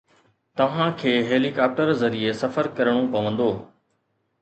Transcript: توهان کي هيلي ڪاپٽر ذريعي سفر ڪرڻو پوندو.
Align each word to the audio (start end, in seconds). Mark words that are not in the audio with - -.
توهان 0.61 0.95
کي 1.01 1.13
هيلي 1.27 1.53
ڪاپٽر 1.59 1.93
ذريعي 2.01 2.35
سفر 2.43 2.73
ڪرڻو 2.81 3.07
پوندو. 3.15 3.51